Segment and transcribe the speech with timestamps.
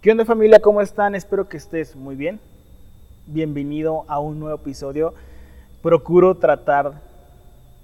[0.00, 0.60] ¿Qué onda familia?
[0.60, 1.14] ¿Cómo están?
[1.14, 2.40] Espero que estés muy bien.
[3.26, 5.12] Bienvenido a un nuevo episodio.
[5.82, 7.02] Procuro tratar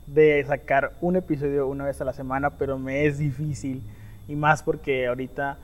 [0.07, 3.83] de sacar un episodio una vez a la semana, pero me es difícil.
[4.29, 5.59] Y más porque ahorita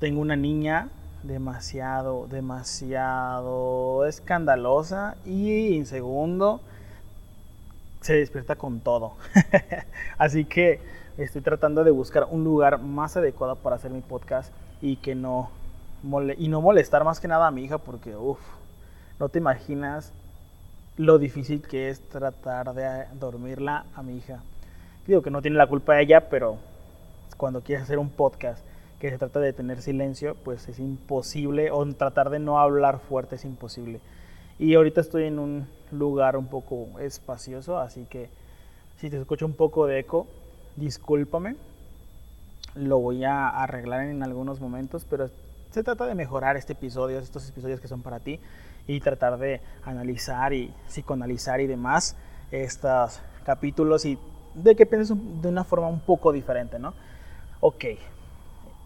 [0.00, 0.88] tengo una niña
[1.22, 6.62] demasiado, demasiado escandalosa y en segundo
[8.00, 9.16] se despierta con todo.
[10.16, 10.80] Así que
[11.18, 14.50] estoy tratando de buscar un lugar más adecuado para hacer mi podcast
[14.82, 15.50] y que no
[16.36, 18.40] y no molestar más que nada a mi hija porque uff,
[19.20, 20.12] no te imaginas
[20.96, 24.42] lo difícil que es tratar de dormirla a mi hija.
[25.06, 26.58] Digo que no tiene la culpa ella, pero
[27.36, 28.64] cuando quieres hacer un podcast
[28.98, 33.36] que se trata de tener silencio, pues es imposible, o tratar de no hablar fuerte
[33.36, 34.00] es imposible.
[34.58, 38.28] Y ahorita estoy en un lugar un poco espacioso, así que
[38.96, 40.26] si te escucho un poco de eco,
[40.76, 41.56] discúlpame
[42.74, 45.30] lo voy a arreglar en algunos momentos, pero
[45.70, 48.40] se trata de mejorar este episodio, estos episodios que son para ti
[48.86, 52.16] y tratar de analizar y psicoanalizar y demás
[52.50, 54.18] estos capítulos y
[54.54, 56.94] de que pienses de una forma un poco diferente, ¿no?
[57.60, 57.84] Ok,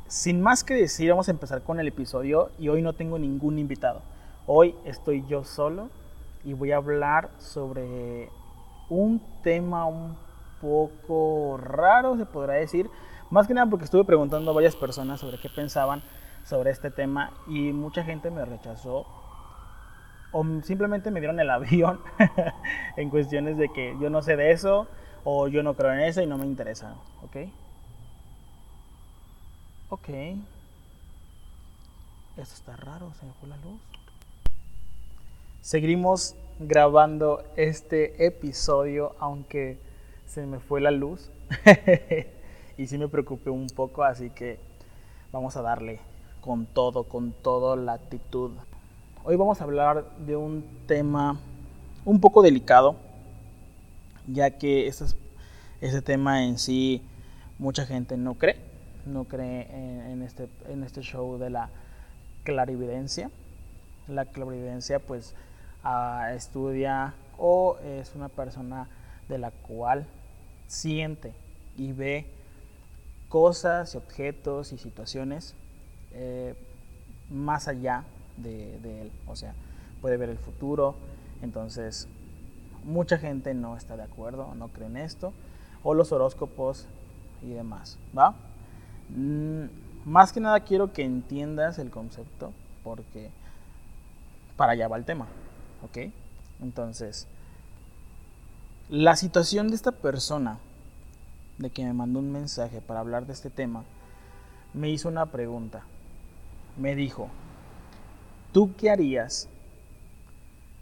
[0.07, 3.59] sin más que decir, vamos a empezar con el episodio y hoy no tengo ningún
[3.59, 4.03] invitado.
[4.47, 5.89] Hoy estoy yo solo
[6.45, 8.31] y voy a hablar sobre
[8.89, 10.17] un tema un
[10.61, 12.89] poco raro, se podrá decir,
[13.31, 16.03] más que nada porque estuve preguntando a varias personas sobre qué pensaban
[16.45, 19.07] sobre este tema y mucha gente me rechazó
[20.33, 22.01] o simplemente me dieron el avión
[22.97, 24.87] en cuestiones de que yo no sé de eso
[25.25, 27.37] o yo no creo en eso y no me interesa, ¿ok?
[29.89, 30.09] Ok.
[32.37, 33.81] Esto está raro, se me fue la luz.
[35.63, 39.81] Seguimos grabando este episodio aunque
[40.27, 41.31] se me fue la luz.
[42.79, 44.59] y sí me preocupé un poco, así que
[45.33, 46.01] vamos a darle
[46.41, 48.53] con todo, con toda la actitud.
[49.25, 51.41] Hoy vamos a hablar de un tema
[52.05, 52.97] un poco delicado,
[54.27, 55.07] ya que ese,
[55.81, 57.03] ese tema en sí
[57.59, 58.57] mucha gente no cree,
[59.07, 59.69] no cree
[60.13, 61.71] en, este, en este show de la
[62.45, 63.31] clarividencia.
[64.07, 65.35] La clarividencia pues
[65.83, 68.89] ah, estudia o es una persona
[69.29, 70.07] de la cual
[70.69, 71.33] siente
[71.77, 72.36] y ve
[73.37, 75.55] cosas y objetos y situaciones
[76.13, 76.55] eh,
[77.29, 78.05] más allá
[78.39, 79.13] de, él.
[79.27, 79.53] O sea,
[80.01, 80.95] puede ver el futuro.
[81.43, 82.09] Entonces,
[82.83, 85.35] mucha gente no está de acuerdo, no cree en esto.
[85.83, 86.87] O los horóscopos
[87.43, 87.99] y demás.
[88.17, 88.37] ¿Va?
[89.15, 89.65] Mm,
[90.07, 93.29] más que nada quiero que entiendas el concepto porque
[94.57, 95.27] para allá va el tema.
[95.85, 96.11] ¿Ok?
[96.63, 97.27] Entonces,
[98.89, 100.59] la situación de esta persona
[101.59, 103.85] de que me mandó un mensaje para hablar de este tema,
[104.75, 105.83] me hizo una pregunta.
[106.77, 107.29] Me dijo,
[108.53, 109.49] ¿tú qué harías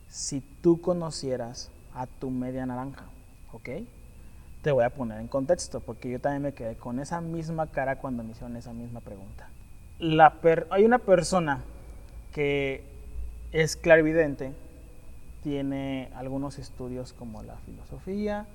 [0.08, 3.04] si tú conocieras a tu media naranja?
[3.52, 3.68] ¿Ok?
[4.62, 7.96] Te voy a poner en contexto, porque yo también me quedé con esa misma cara
[7.96, 9.48] cuando me hicieron esa misma pregunta.
[9.98, 10.34] La
[10.70, 11.62] hay una persona
[12.32, 12.82] que
[13.52, 14.52] es clarividente,
[15.44, 18.46] tiene algunos estudios como la filosofía,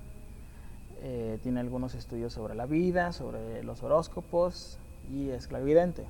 [1.01, 4.77] eh, tiene algunos estudios sobre la vida, sobre los horóscopos
[5.11, 6.05] y es clarividente.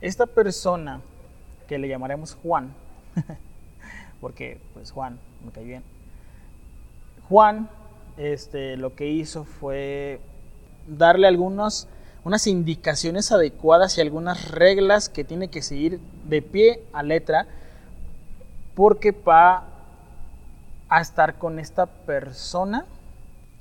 [0.00, 1.00] Esta persona
[1.66, 2.74] que le llamaremos Juan,
[4.20, 5.82] porque pues Juan me cae bien.
[7.28, 7.68] Juan
[8.16, 10.20] este, lo que hizo fue
[10.86, 11.88] darle algunos,
[12.24, 17.46] unas indicaciones adecuadas y algunas reglas que tiene que seguir de pie a letra
[18.74, 19.64] porque va
[20.88, 22.86] a estar con esta persona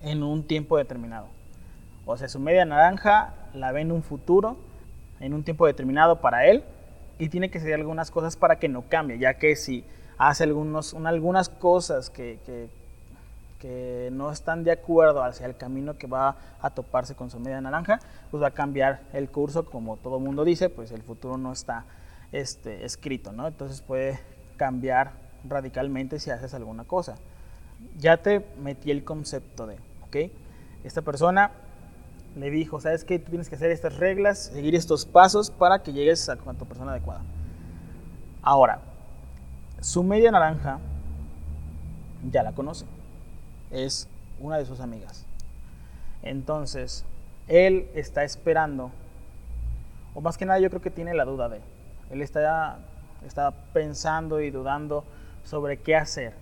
[0.01, 1.27] en un tiempo determinado.
[2.05, 4.57] O sea, su media naranja la ve en un futuro,
[5.19, 6.63] en un tiempo determinado para él,
[7.19, 9.83] y tiene que hacer algunas cosas para que no cambie, ya que si
[10.17, 12.69] hace algunos, algunas cosas que, que,
[14.11, 17.99] no están de acuerdo hacia el camino que va a toparse con su media naranja,
[18.31, 21.83] pues va a cambiar el curso, como todo mundo dice, pues el futuro no está
[22.31, 23.45] este, escrito, ¿no?
[23.45, 24.19] Entonces puede
[24.55, 25.11] cambiar
[25.43, 27.15] radicalmente si haces alguna cosa.
[27.97, 29.77] Ya te metí el concepto de
[30.07, 30.31] ¿ok?
[30.83, 31.51] Esta persona
[32.35, 33.19] le dijo, ¿sabes qué?
[33.19, 36.91] Tú tienes que hacer estas reglas, seguir estos pasos para que llegues a tu persona
[36.91, 37.21] adecuada.
[38.41, 38.79] Ahora,
[39.81, 40.79] su media naranja
[42.31, 42.85] ya la conoce.
[43.71, 44.07] Es
[44.39, 45.25] una de sus amigas.
[46.21, 47.05] Entonces,
[47.47, 48.91] él está esperando,
[50.13, 51.61] o más que nada yo creo que tiene la duda de,
[52.11, 52.79] él está,
[53.25, 55.03] está pensando y dudando
[55.43, 56.33] sobre qué hacer,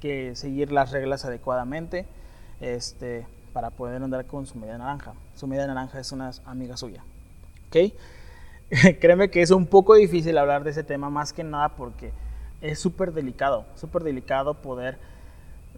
[0.00, 2.06] que seguir las reglas adecuadamente
[2.60, 5.14] este, para poder andar con su media naranja.
[5.34, 7.02] Su media naranja es una amiga suya.
[7.68, 7.92] ¿Ok?
[9.00, 12.12] créeme que es un poco difícil hablar de ese tema más que nada porque
[12.60, 14.98] es súper delicado, súper delicado poder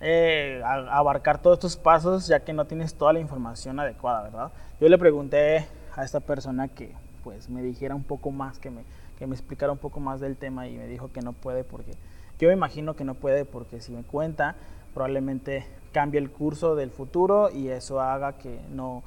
[0.00, 4.52] eh, abarcar todos estos pasos ya que no tienes toda la información adecuada, ¿verdad?
[4.81, 6.93] Yo le pregunté a esta persona que
[7.25, 8.82] pues me dijera un poco más, que me,
[9.22, 11.92] que me explicara un poco más del tema y me dijo que no puede porque
[12.40, 14.56] yo me imagino que no puede porque si me cuenta
[14.94, 19.04] probablemente cambie el curso del futuro y eso haga que no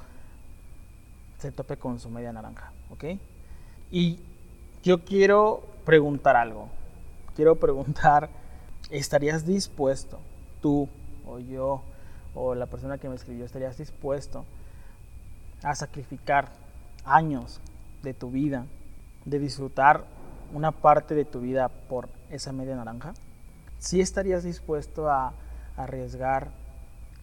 [1.37, 3.19] se tope con su media naranja, ¿ok?
[3.91, 4.21] Y
[4.83, 6.69] yo quiero preguntar algo.
[7.35, 8.29] Quiero preguntar,
[8.91, 10.19] ¿estarías dispuesto,
[10.61, 10.87] tú
[11.27, 11.81] o yo
[12.33, 14.45] o la persona que me escribió, estarías dispuesto
[15.61, 16.53] a sacrificar
[17.03, 17.59] años
[18.01, 18.65] de tu vida,
[19.25, 20.05] de disfrutar
[20.53, 23.13] una parte de tu vida por esa media naranja?
[23.79, 25.33] ¿Sí estarías dispuesto a
[25.75, 26.51] arriesgar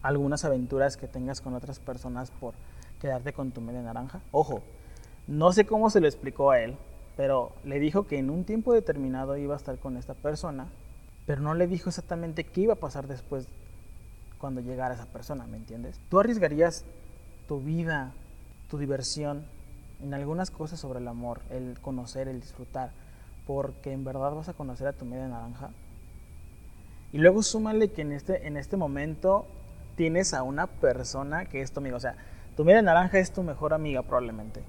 [0.02, 2.54] algunas aventuras que tengas con otras personas por
[3.00, 4.20] quedarte con tu media naranja?
[4.32, 4.62] Ojo,
[5.26, 6.76] no sé cómo se lo explicó a él,
[7.16, 10.66] pero le dijo que en un tiempo determinado iba a estar con esta persona,
[11.26, 13.46] pero no le dijo exactamente qué iba a pasar después
[14.38, 16.00] cuando llegara esa persona, ¿me entiendes?
[16.08, 16.84] ¿Tú arriesgarías
[17.46, 18.12] tu vida,
[18.68, 19.44] tu diversión
[20.02, 22.90] en algunas cosas sobre el amor, el conocer, el disfrutar,
[23.46, 25.70] porque en verdad vas a conocer a tu media naranja?
[27.12, 29.46] Y luego súmale que en este, en este momento
[29.96, 32.16] tienes a una persona que es tu amiga, o sea,
[32.56, 34.62] tu media naranja es tu mejor amiga probablemente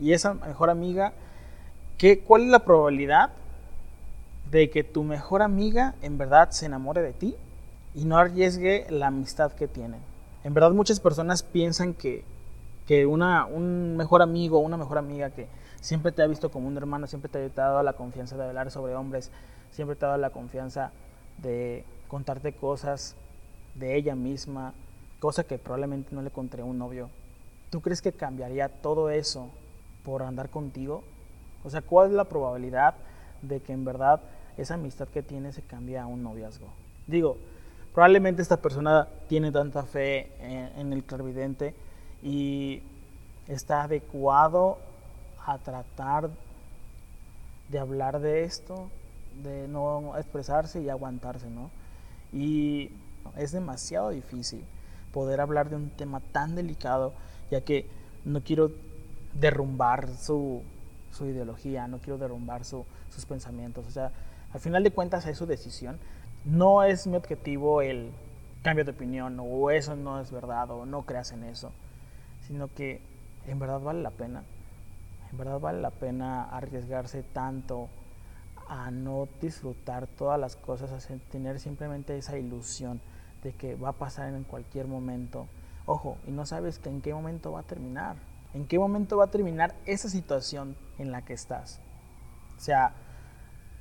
[0.00, 1.12] y esa mejor amiga,
[1.96, 3.30] ¿qué, ¿cuál es la probabilidad
[4.50, 7.34] de que tu mejor amiga en verdad se enamore de ti
[7.94, 10.00] y no arriesgue la amistad que tienen?
[10.44, 12.24] En verdad muchas personas piensan que,
[12.88, 15.46] que una, un mejor amigo una mejor amiga que
[15.80, 18.70] siempre te ha visto como un hermano, siempre te ha dado la confianza de hablar
[18.70, 19.30] sobre hombres,
[19.70, 20.90] siempre te ha dado la confianza
[21.36, 23.14] de contarte cosas
[23.74, 24.72] de ella misma,
[25.20, 27.10] cosa que probablemente no le conté a un novio.
[27.68, 29.50] ¿Tú crees que cambiaría todo eso
[30.02, 31.04] por andar contigo?
[31.64, 32.94] O sea, ¿cuál es la probabilidad
[33.42, 34.22] de que en verdad
[34.56, 36.68] esa amistad que tienes se cambie a un noviazgo?
[37.06, 37.36] Digo,
[37.92, 41.74] probablemente esta persona tiene tanta fe en, el clarividente
[42.22, 42.82] y
[43.46, 44.78] está adecuado
[45.46, 46.30] a tratar
[47.68, 48.88] de hablar de esto,
[49.42, 51.70] de no expresarse y aguantarse, ¿no?
[52.32, 52.90] Y
[53.36, 54.64] es demasiado difícil
[55.12, 57.12] poder hablar de un tema tan delicado,
[57.50, 57.88] ya que
[58.24, 58.70] no quiero
[59.34, 60.62] derrumbar su,
[61.12, 63.86] su ideología, no quiero derrumbar su, sus pensamientos.
[63.86, 64.12] O sea,
[64.52, 65.98] al final de cuentas es su decisión.
[66.44, 68.10] No es mi objetivo el
[68.62, 71.72] cambio de opinión o eso no es verdad o no creas en eso,
[72.48, 73.00] sino que
[73.46, 74.42] en verdad vale la pena.
[75.30, 77.88] En verdad vale la pena arriesgarse tanto
[78.68, 83.00] a no disfrutar todas las cosas, a tener simplemente esa ilusión
[83.42, 85.46] de que va a pasar en cualquier momento.
[85.86, 88.16] Ojo, y no sabes que en qué momento va a terminar.
[88.54, 91.80] ¿En qué momento va a terminar esa situación en la que estás?
[92.56, 92.92] O sea,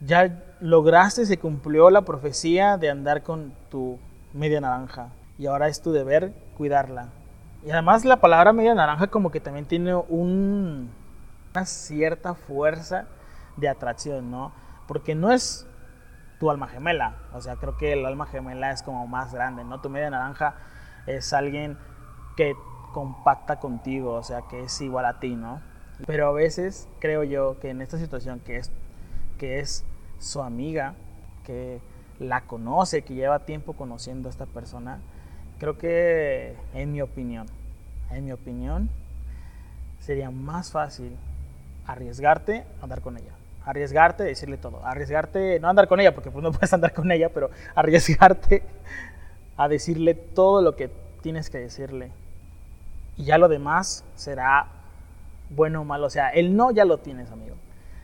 [0.02, 3.98] ya lograste, se cumplió la profecía de andar con tu
[4.34, 5.10] media naranja
[5.40, 7.10] y ahora es tu deber cuidarla.
[7.68, 10.90] Y además la palabra media naranja como que también tiene un,
[11.54, 13.08] una cierta fuerza
[13.58, 14.54] de atracción, ¿no?
[14.88, 15.68] Porque no es
[16.40, 19.82] tu alma gemela, o sea, creo que el alma gemela es como más grande, ¿no?
[19.82, 20.56] Tu media naranja
[21.08, 21.78] es alguien
[22.38, 22.56] que
[22.94, 25.62] compacta contigo, o sea, que es igual a ti, ¿no?
[26.06, 28.72] Pero a veces creo yo que en esta situación que es,
[29.38, 29.84] que es
[30.20, 30.94] su amiga,
[31.44, 31.82] que
[32.18, 35.02] la conoce, que lleva tiempo conociendo a esta persona,
[35.60, 37.48] creo que en mi opinión,
[38.12, 38.90] en mi opinión,
[40.00, 41.16] sería más fácil
[41.86, 43.32] arriesgarte a andar con ella.
[43.66, 44.86] Arriesgarte, decirle todo.
[44.86, 48.64] Arriesgarte, no andar con ella, porque pues no puedes andar con ella, pero arriesgarte
[49.58, 50.90] a decirle todo lo que
[51.22, 52.12] tienes que decirle
[53.18, 54.68] y ya lo demás será
[55.50, 56.06] bueno o malo.
[56.06, 57.56] O sea, el no ya lo tienes, amigo.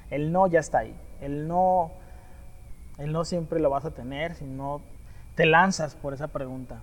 [0.10, 0.96] El no ya está ahí.
[1.22, 1.92] El no,
[2.98, 4.82] el no siempre lo vas a tener si no
[5.36, 6.80] te lanzas por esa pregunta.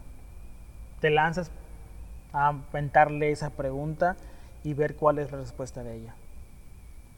[1.01, 1.51] Te lanzas
[2.33, 4.17] a inventarle esa pregunta
[4.63, 6.15] y ver cuál es la respuesta de ella.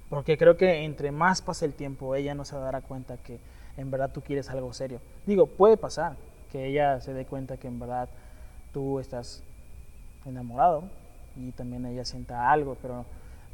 [0.08, 3.38] Porque creo que entre más pase el tiempo, ella no se dará cuenta que
[3.76, 5.00] en verdad tú quieres algo serio.
[5.26, 6.16] Digo, puede pasar
[6.50, 8.08] que ella se dé cuenta que en verdad
[8.72, 9.42] tú estás
[10.26, 10.84] enamorado,
[11.36, 13.04] y también ella sienta algo, pero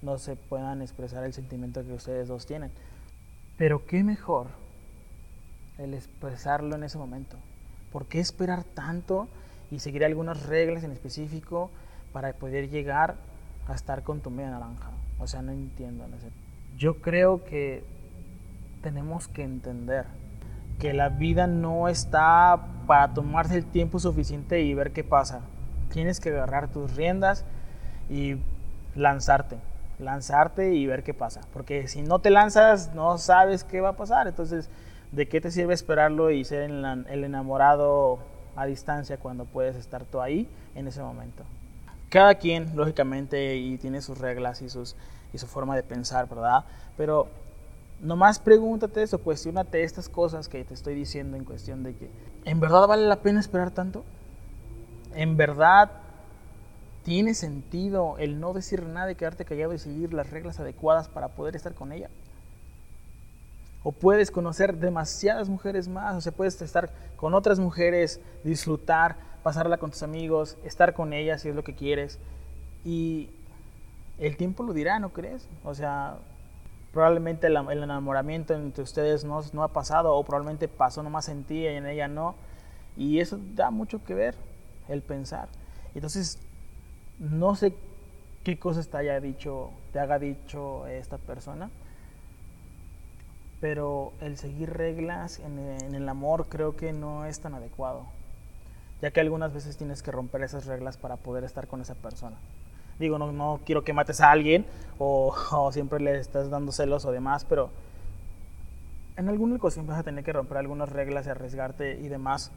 [0.03, 2.71] no se puedan expresar el sentimiento que ustedes dos tienen.
[3.57, 4.49] Pero qué mejor
[5.79, 7.37] el expresarlo en ese momento.
[7.93, 9.29] ¿Por qué esperar tanto
[9.71, 11.71] y seguir algunas reglas en específico
[12.13, 13.17] para poder llegar
[13.67, 14.91] a estar con tu media naranja?
[15.19, 16.07] O sea, no entiendo.
[16.09, 16.29] No sé.
[16.77, 17.85] Yo creo que
[18.83, 20.07] tenemos que entender
[20.79, 25.41] que la vida no está para tomarse el tiempo suficiente y ver qué pasa.
[25.93, 27.45] Tienes que agarrar tus riendas
[28.09, 28.37] y
[28.95, 29.59] lanzarte.
[29.99, 31.41] lanzarte y ver qué pasa.
[31.53, 34.29] Porque si no te lanzas, no sabes qué va a pasar.
[34.29, 34.71] Entonces,
[35.11, 38.21] ¿de qué te sirve esperarlo y ser el enamorado
[38.61, 41.45] a distancia cuando puedes estar tú ahí en ese momento?
[42.09, 44.97] Cada quien, lógicamente, y tiene sus reglas y, sus,
[45.33, 46.65] y su forma de pensar, ¿verdad?
[46.97, 47.29] Pero
[48.01, 52.11] nomás pregúntate eso, cuestionate estas cosas que te estoy diciendo en cuestión de que,
[52.45, 54.05] ¿en verdad vale la pena esperar tanto?
[55.15, 55.91] ¿En verdad
[57.05, 61.29] tiene sentido el no decir nada y quedarte callado y seguir las reglas adecuadas para
[61.29, 62.09] poder estar con ella?
[63.89, 69.79] O puedes conocer demasiadas mujeres más, o sea, puedes estar con otras mujeres, disfrutar, pasarla
[69.79, 72.19] con tus amigos, estar con ellas si es lo que quieres.
[72.85, 73.31] Y
[74.19, 75.49] el tiempo lo dirá, ¿no crees?
[75.65, 76.19] O sea,
[76.93, 81.61] probablemente el, enamoramiento entre ustedes no, no ha pasado o probablemente pasó nomás en ti
[81.61, 82.35] y en ella no.
[82.95, 84.35] Y eso da mucho que ver,
[84.89, 85.49] el pensar.
[85.95, 86.39] Entonces,
[87.19, 87.75] no sé
[88.45, 91.71] qué cosas te haya dicho, te haga dicho esta persona,
[93.61, 98.07] pero el seguir reglas en, el amor creo que no es tan adecuado,
[99.03, 102.37] ya que algunas veces tienes que romper esas reglas para poder estar con esa persona.
[102.99, 104.65] Digo, no, no quiero que mates a alguien
[104.99, 107.71] o, siempre le estás dando celos o demás, pero
[109.17, 112.53] en alguna ocasión vas a tener que romper algunas reglas y arriesgarte y demás,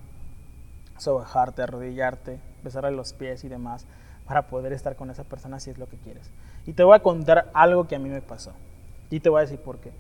[0.98, 3.88] sobajarte, arrodillarte, besarle los pies y demás
[4.28, 6.30] para poder estar con esa persona si es lo que quieres.
[6.68, 8.54] Y te voy a contar algo que a mí me pasó.
[9.10, 9.92] Y te voy a decir por qué.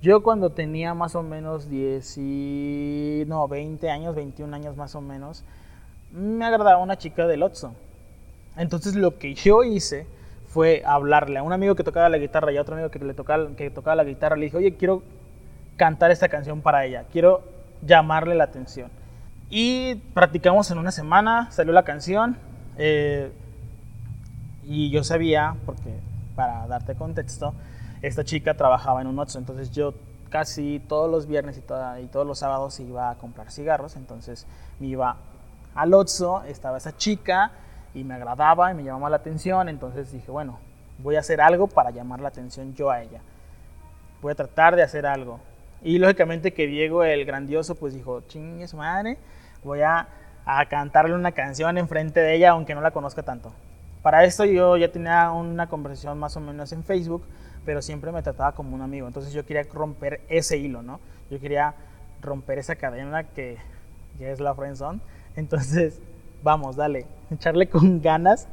[0.00, 3.24] Yo cuando tenía más o menos 10 y...
[3.26, 5.44] no, 20 años, 21 años más o menos,
[6.12, 7.74] me agradaba una chica del Otso.
[8.56, 10.06] Entonces lo que yo hice
[10.48, 13.96] fue hablarle a un amigo que tocaba la guitarra y a otro amigo que tocaba
[13.96, 14.36] la guitarra.
[14.36, 15.02] Le dije, oye, quiero
[15.76, 17.42] cantar esta canción para ella, quiero
[17.82, 18.90] llamarle la atención.
[19.50, 22.36] Y practicamos en una semana, salió la canción.
[22.76, 23.30] Eh,
[24.64, 25.94] y yo sabía, porque
[26.36, 27.54] para darte contexto,
[28.02, 29.94] esta chica trabajaba en un Oxxo, entonces yo
[30.30, 34.46] casi todos los viernes y, todos los sábados iba a comprar cigarros, entonces
[34.78, 35.16] me iba
[35.74, 37.52] al Oxxo, estaba esa chica,
[37.94, 40.58] y me agradaba y me llamaba la atención, entonces dije, bueno,
[40.98, 43.20] voy a hacer algo para llamar la atención yo a ella.
[44.20, 45.40] Voy a tratar de hacer algo.
[45.82, 49.16] Y lógicamente que Diego el grandioso pues dijo, chingue su madre,
[49.62, 50.08] voy a,
[50.44, 53.52] a cantarle una canción enfrente de ella aunque no la conozca tanto.
[54.02, 57.24] Para esto yo ya tenía una conversación más o menos en Facebook,
[57.68, 59.06] pero siempre me trataba como un amigo.
[59.06, 61.00] Entonces yo quería romper ese hilo, ¿no?
[61.30, 61.74] Yo quería
[62.22, 63.58] romper esa cadena que,
[64.16, 65.00] que es la friendzone.
[65.36, 66.00] Entonces
[66.42, 68.48] vamos, dale, echarle con ganas.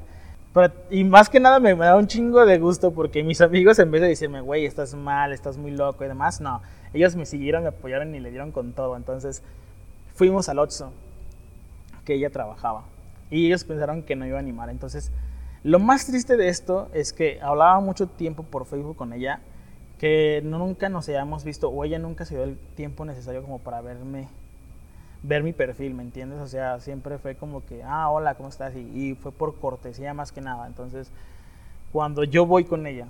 [0.90, 4.02] y más que nada me, da un chingo de gusto porque mis amigos en vez
[4.02, 6.62] de decirme, güey, estás mal, estás muy loco y demás, no,
[6.94, 8.98] ellos me siguieron, me apoyaron y le dieron con todo.
[8.98, 9.44] Entonces
[10.14, 10.92] fuimos al Otso,
[12.04, 12.84] que ella trabajaba,
[13.32, 14.70] y ellos pensaron que no iba a animar.
[14.70, 15.10] Entonces,
[15.66, 19.40] lo más triste de esto es que hablaba mucho tiempo por Facebook con ella,
[19.98, 23.82] que nunca nos hayamos visto o ella nunca se dio el tiempo necesario como para
[23.82, 24.28] verme
[25.24, 26.40] ver mi perfil, ¿me entiendes?
[26.40, 28.76] O sea, siempre fue como que, ah, hola, ¿cómo estás?
[28.76, 30.68] Y, fue por cortesía más que nada.
[30.68, 31.10] Entonces,
[31.92, 33.08] cuando yo voy con ella,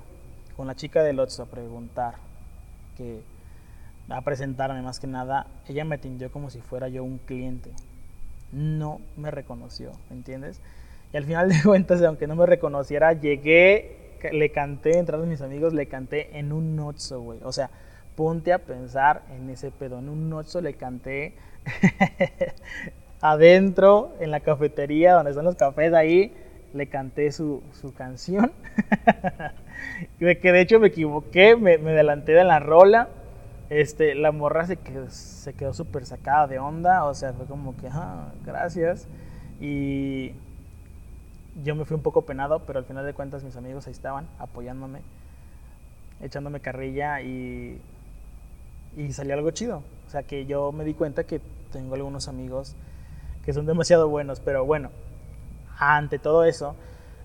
[0.56, 2.16] con la chica de Lotso a preguntar,
[2.96, 3.22] que
[4.08, 7.70] a presentarme más que nada, ella me atendió como si fuera yo un cliente.
[8.54, 10.62] No me reconoció, ¿me entiendes?
[11.16, 15.74] Y al final de cuentas, aunque no me reconociera, llegué, le canté, entraron mis amigos,
[15.74, 17.40] le canté en un nocho, güey.
[17.44, 17.70] O sea,
[18.18, 20.00] ponte a pensar en ese pedo.
[20.00, 21.36] En un nocho le canté
[23.22, 26.34] adentro, en la cafetería, donde están los cafés ahí,
[26.74, 28.52] le canté su, su canción.
[30.20, 33.08] que de hecho me equivoqué, me, me, adelanté de la rola.
[33.70, 37.78] Este, la morra se quedó, se quedó súper sacada de onda, o sea, fue como
[37.78, 39.08] que, ah, gracias.
[39.62, 40.34] Y
[41.64, 44.28] yo me fui un poco penado, pero al final de cuentas mis amigos ahí estaban
[44.40, 45.00] apoyándome,
[46.22, 47.80] echándome carrilla y,
[48.98, 49.84] y salió algo chido.
[50.08, 52.76] O sea, que yo me di cuenta que tengo algunos amigos
[53.44, 54.90] que son demasiado buenos, pero bueno,
[55.78, 56.76] ante todo eso,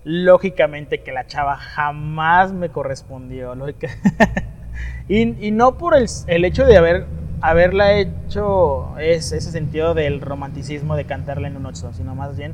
[0.03, 3.53] lógicamente que la chava jamás me correspondió.
[5.09, 7.05] y, y, no por el, el, hecho de haber,
[7.41, 12.53] haberla hecho es, ese sentido del romanticismo de cantarla en un ocho, sino más bien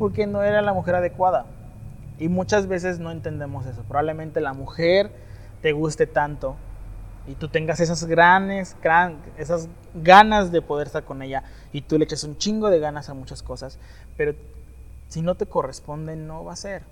[0.00, 1.44] porque no era la mujer adecuada.
[2.18, 3.82] Y muchas veces no entendemos eso.
[3.82, 5.12] Probablemente la mujer
[5.60, 6.56] te guste tanto
[7.26, 8.78] y tú tengas esas grandes,
[9.36, 13.10] esas ganas de poder estar con ella y tú le echas un chingo de ganas
[13.10, 13.78] a muchas cosas,
[14.16, 14.34] pero
[15.08, 16.82] si no te corresponde no va a ser,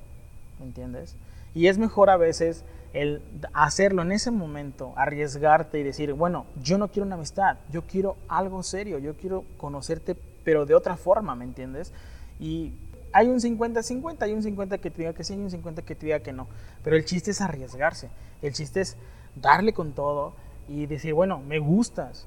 [0.58, 1.16] ¿me entiendes?
[1.54, 2.62] Y es mejor a veces
[2.92, 3.22] el
[3.54, 8.18] hacerlo en ese momento, arriesgarte y decir, bueno, yo no quiero una amistad, yo quiero
[8.28, 11.94] algo serio, yo quiero conocerte, pero de otra forma, ¿me entiendes?
[12.38, 12.74] Y
[13.12, 15.94] hay un 50-50, hay un 50 que te diga que sí, hay un 50 que
[15.94, 16.46] te diga que no.
[16.82, 18.10] Pero el chiste es arriesgarse.
[18.42, 18.96] El chiste es
[19.34, 20.34] darle con todo
[20.68, 22.26] y decir, bueno, me gustas.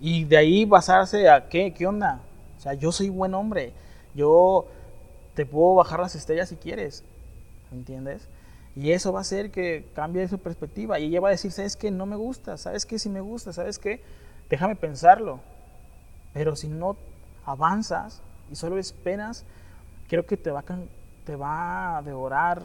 [0.00, 2.20] Y de ahí basarse a qué, qué onda.
[2.58, 3.72] O sea, yo soy buen hombre.
[4.14, 4.66] Yo
[5.34, 7.04] te puedo bajar las estrellas si quieres.
[7.72, 8.28] ¿Entiendes?
[8.76, 10.98] Y eso va a hacer que cambie su perspectiva.
[10.98, 11.90] Y ella va a decir, ¿sabes qué?
[11.90, 12.56] No me gusta.
[12.56, 12.98] ¿Sabes qué?
[12.98, 13.52] Si me gusta.
[13.52, 14.02] ¿Sabes qué?
[14.50, 15.40] Déjame pensarlo.
[16.32, 16.96] Pero si no
[17.44, 19.44] avanzas y solo esperas,
[20.08, 20.64] creo que te va, a,
[21.24, 22.62] te va a devorar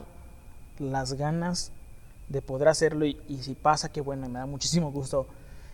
[0.78, 1.70] las ganas
[2.28, 3.04] de poder hacerlo.
[3.04, 5.26] Y, y si pasa, qué bueno, me da muchísimo gusto.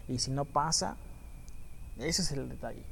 [0.09, 0.97] Y si no pasa,
[1.99, 2.83] ese es el detalle.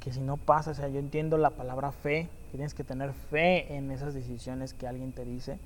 [0.00, 3.74] Que si no pasa, o sea, yo entiendo la palabra fe, tienes que tener fe
[3.76, 5.58] en esas decisiones que alguien te dice.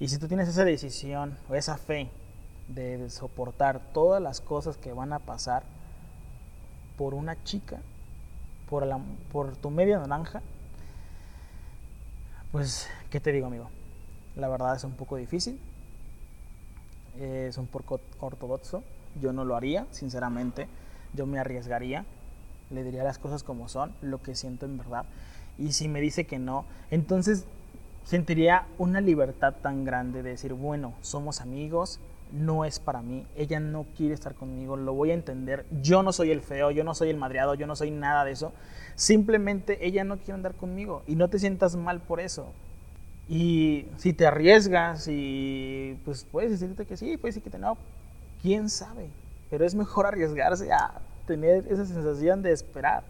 [0.00, 2.10] Y si tú tienes esa decisión o esa fe
[2.68, 5.62] de soportar todas las cosas que van a pasar
[6.96, 7.80] por una chica,
[8.68, 8.98] por, la,
[9.32, 10.42] por tu media naranja,
[12.54, 13.68] pues, ¿qué te digo, amigo?
[14.36, 15.58] La verdad es un poco difícil,
[17.18, 18.84] es un poco ortodoxo,
[19.20, 20.68] yo no lo haría, sinceramente
[21.14, 22.04] yo me arriesgaría,
[22.70, 25.04] le diría las cosas como son, lo que siento en verdad.
[25.58, 27.44] Y si me dice que no, entonces
[28.04, 31.98] sentiría una libertad tan grande de decir, bueno, somos amigos,
[32.34, 36.12] no es para mí, ella no quiere estar conmigo, lo voy a entender, yo no
[36.12, 38.52] soy el feo, yo no soy el madreado, yo no soy nada de eso,
[38.96, 42.52] simplemente ella no quiere andar conmigo y no te sientas mal por eso.
[43.28, 47.78] Y si te arriesgas y pues puedes decirte que sí, puedes decir que no,
[48.42, 49.08] quién sabe,
[49.48, 53.04] pero es mejor arriesgarse a tener esa sensación de esperar,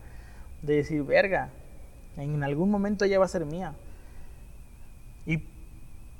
[0.63, 1.51] de decir, verga,
[2.17, 3.75] en algún momento ella va a ser mía.
[5.27, 5.43] Y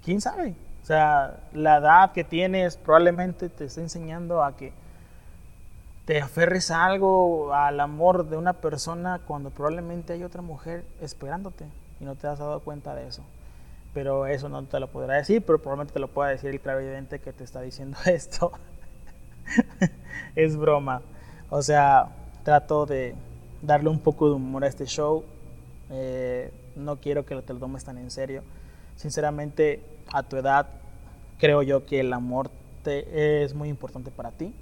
[0.05, 4.75] quién sabe, o sea, la edad que tienes probablemente te está enseñando a que
[6.05, 11.65] te aferres a algo, al amor de una persona, cuando probablemente hay otra mujer esperándote
[12.01, 13.23] y no te has dado cuenta de eso.
[13.95, 17.19] Pero eso no te lo podrá decir, pero probablemente te lo pueda decir el clarividente
[17.19, 18.53] que te está diciendo esto.
[20.37, 21.01] es broma.
[21.49, 22.09] O sea,
[22.43, 23.15] trato de
[23.63, 25.25] darle un poco de humor a este show.
[25.89, 28.43] Eh, no quiero que te lo tomes tan en serio.
[28.97, 30.67] Sinceramente, a tu edad,
[31.39, 32.51] creo yo que el amor
[32.83, 34.55] te, es muy importante para ti,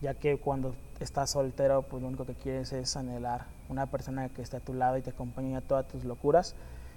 [0.00, 4.42] ya que cuando estás soltero, pues lo único que quieres es anhelar una persona que
[4.42, 6.54] esté a tu lado y te acompañe a todas tus locuras,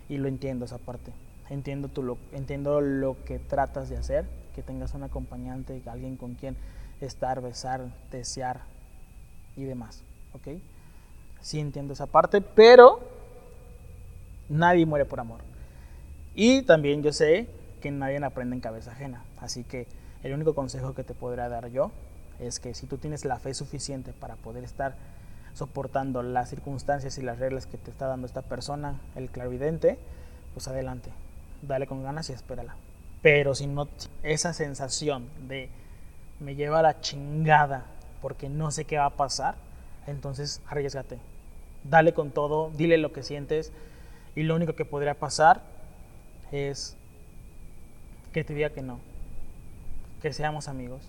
[0.07, 1.11] y lo entiendo esa parte.
[1.49, 6.35] Entiendo, tu, lo, entiendo lo que tratas de hacer, que tengas un acompañante, alguien con
[6.35, 6.55] quien
[7.01, 8.61] estar, besar, desear
[9.55, 10.03] y demás.
[10.33, 10.59] ¿Ok?
[11.41, 12.99] Sí entiendo esa parte, pero
[14.49, 15.39] nadie muere por amor.
[16.35, 17.47] Y también yo sé
[17.79, 19.23] que nadie aprende en cabeza ajena.
[19.39, 19.87] Así que
[20.23, 21.91] el único consejo que te podría dar yo
[22.39, 24.95] es que si tú tienes la fe suficiente para poder estar
[25.53, 29.97] soportando las circunstancias y las reglas que te está dando esta persona, el clarividente,
[30.53, 31.09] pues adelante,
[31.61, 32.75] dale con ganas y espérala.
[33.21, 33.87] Pero si no,
[34.23, 35.69] esa sensación de
[36.39, 37.85] me lleva a la chingada
[38.21, 39.55] porque no sé qué va a pasar,
[40.07, 41.17] entonces arriesgate.
[41.83, 43.71] Dale con todo, dile lo que sientes
[44.35, 45.61] y lo único que podría pasar
[46.51, 46.95] es
[48.33, 48.99] que te diga que no,
[50.21, 51.01] que seamos amigos.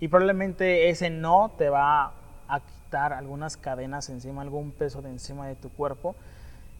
[0.00, 2.12] Y probablemente ese no te va
[2.48, 6.14] a quitar algunas cadenas encima, algún peso de encima de tu cuerpo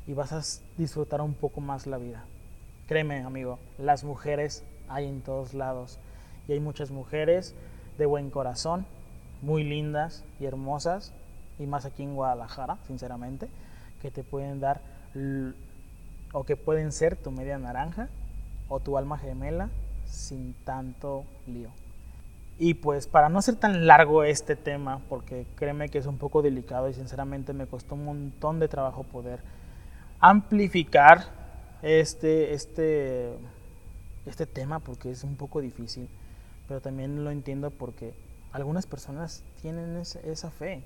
[0.06, 0.42] y vas a
[0.76, 2.24] disfrutar un poco más la vida.
[2.88, 5.98] Créeme, amigo, las mujeres hay en todos lados
[6.48, 7.54] y hay muchas mujeres
[7.98, 8.86] de buen corazón,
[9.42, 11.12] muy lindas y hermosas,
[11.58, 13.48] y más aquí en Guadalajara, sinceramente,
[14.00, 14.80] que te pueden dar
[16.32, 18.08] o que pueden ser tu media naranja
[18.70, 19.68] o tu alma gemela
[20.06, 21.68] sin tanto lío.
[22.58, 26.40] Y pues para no ser tan largo este tema, porque créeme que es un poco
[26.40, 29.40] delicado y sinceramente me costó un montón de trabajo poder
[30.20, 31.24] amplificar
[31.82, 33.34] este, este,
[34.24, 36.08] este tema porque es un poco difícil
[36.70, 38.14] pero también lo entiendo porque
[38.52, 40.84] algunas personas tienen esa fe,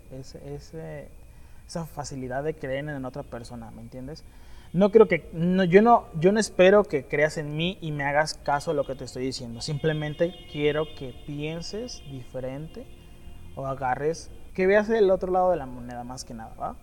[1.68, 4.24] esa facilidad de creer en otra persona, ¿me entiendes?
[4.74, 5.30] No creo que,
[5.68, 8.84] yo, no, yo no espero que creas en mí y me hagas caso a lo
[8.84, 9.60] que te estoy diciendo.
[9.60, 12.84] Simplemente quiero que pienses diferente
[13.54, 16.74] o agarres, que veas el otro lado de la moneda más que nada, ¿va?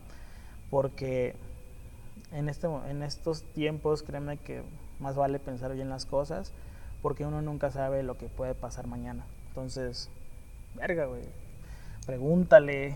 [0.69, 1.36] Porque
[2.32, 4.63] en, este, en estos tiempos, créeme que
[5.01, 6.54] más vale pensar bien las cosas
[7.01, 9.25] porque uno nunca sabe lo que puede pasar mañana.
[9.49, 10.10] Entonces,
[10.75, 11.23] verga, güey,
[12.06, 12.95] pregúntale,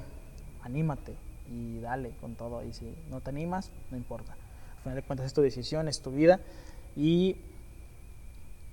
[0.63, 1.15] anímate
[1.51, 2.63] y dale con todo.
[2.63, 4.37] Y si no te animas, no importa.
[4.85, 6.39] Al final de cuentas es tu decisión, es tu vida.
[6.95, 7.37] Y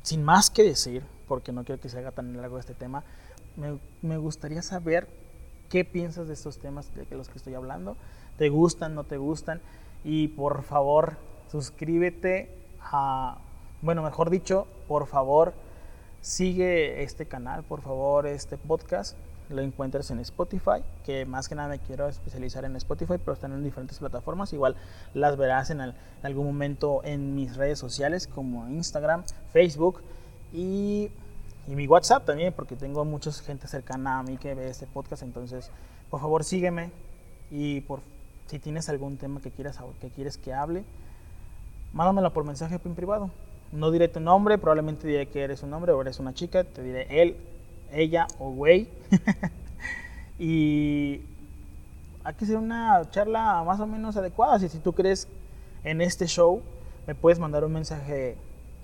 [0.03, 3.03] sin más que decir, porque no quiero que se haga tan largo este tema,
[3.57, 5.09] me, me gustaría saber
[5.71, 7.97] qué piensas de estos temas de los que estoy hablando.
[8.37, 9.63] ¿Te gustan, no te gustan?
[10.05, 11.17] Y por favor,
[11.51, 13.39] suscríbete a,
[13.81, 15.55] bueno, mejor dicho, por favor,
[16.21, 19.17] sigue este canal, por favor, este podcast.
[19.53, 23.53] Lo encuentras en Spotify, que más que nada me quiero especializar en Spotify, pero están
[23.53, 24.53] en diferentes plataformas.
[24.53, 24.77] Igual
[25.15, 25.81] las verás en,
[26.23, 30.03] algún momento en mis redes sociales como Instagram, Facebook
[30.53, 31.11] y,
[31.69, 35.23] y, mi WhatsApp también, porque tengo mucha gente cercana a mí que ve este podcast.
[35.23, 35.71] Entonces,
[36.11, 36.91] por favor, sígueme
[37.51, 38.01] y por
[38.47, 40.85] si tienes algún tema que quieras que quieres que hable,
[41.93, 43.31] mándamelo por mensaje en privado.
[43.73, 46.83] No diré tu nombre, probablemente diré que eres un hombre o eres una chica, te
[46.83, 47.37] diré él,
[47.93, 48.89] ella o güey.
[50.39, 51.21] y
[52.25, 54.59] hay que hacer una charla más o menos adecuada.
[54.59, 55.29] Si, si tú crees
[55.85, 56.63] en este show,
[57.07, 58.37] me puedes mandar un mensaje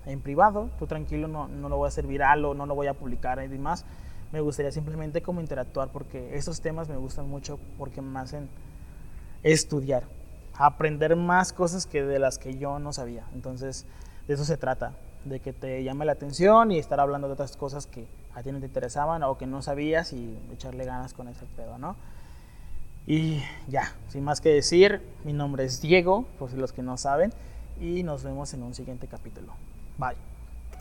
[0.06, 0.70] en privado.
[0.78, 3.42] Tú tranquilo, no, no lo voy a hacer viral o no lo voy a publicar
[3.42, 3.84] y demás.
[4.32, 8.48] Me gustaría simplemente como interactuar porque estos temas me gustan mucho porque me hacen
[9.42, 10.04] estudiar,
[10.54, 13.24] aprender más cosas que de las que yo no sabía.
[13.34, 13.86] Entonces,
[14.26, 14.92] de eso se trata,
[15.24, 18.06] de que te llame la atención y estar hablando de otras cosas que
[18.38, 21.78] a ti no te interesaban o que no sabías y echarle ganas con ese pedo,
[21.78, 21.96] ¿no?
[23.06, 26.96] Y ya, sin más que decir, mi nombre es Diego, por si los que no
[26.96, 27.32] saben,
[27.80, 29.54] y nos vemos en un siguiente capítulo.
[29.96, 30.37] Bye.